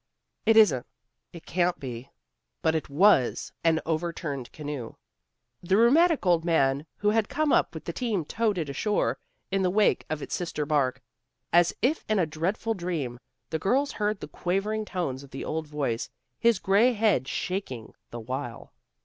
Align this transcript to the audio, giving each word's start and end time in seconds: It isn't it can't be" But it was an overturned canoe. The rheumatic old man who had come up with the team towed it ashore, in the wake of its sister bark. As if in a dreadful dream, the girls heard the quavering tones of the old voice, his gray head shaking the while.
It 0.47 0.57
isn't 0.57 0.87
it 1.31 1.45
can't 1.45 1.79
be" 1.79 2.09
But 2.63 2.73
it 2.73 2.89
was 2.89 3.51
an 3.63 3.79
overturned 3.85 4.51
canoe. 4.51 4.95
The 5.61 5.77
rheumatic 5.77 6.25
old 6.25 6.43
man 6.43 6.87
who 6.97 7.11
had 7.11 7.29
come 7.29 7.53
up 7.53 7.75
with 7.75 7.85
the 7.85 7.93
team 7.93 8.25
towed 8.25 8.57
it 8.57 8.67
ashore, 8.67 9.19
in 9.51 9.61
the 9.61 9.69
wake 9.69 10.03
of 10.09 10.23
its 10.23 10.33
sister 10.33 10.65
bark. 10.65 11.03
As 11.53 11.71
if 11.83 12.03
in 12.09 12.17
a 12.17 12.25
dreadful 12.25 12.73
dream, 12.73 13.19
the 13.51 13.59
girls 13.59 13.91
heard 13.91 14.19
the 14.21 14.27
quavering 14.27 14.85
tones 14.85 15.21
of 15.21 15.29
the 15.29 15.45
old 15.45 15.67
voice, 15.67 16.09
his 16.39 16.57
gray 16.57 16.93
head 16.93 17.27
shaking 17.27 17.93
the 18.09 18.19
while. 18.19 18.73